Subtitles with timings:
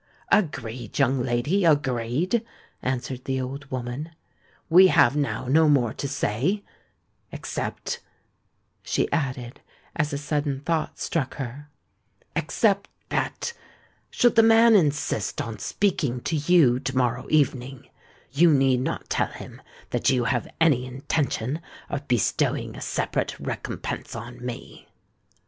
[0.31, 2.43] "Agreed, young lady—agreed!"
[2.81, 4.09] answered the old woman.
[4.67, 7.99] "We have now no more to say—except,"
[8.81, 9.61] she added,
[9.95, 13.53] as a sudden thought struck her,—"except that,
[14.09, 17.87] should the man insist on speaking to you to morrow evening,
[18.31, 19.61] you need not tell him
[19.91, 21.61] that you have any intention
[21.91, 24.87] of bestowing a separate recompense on me."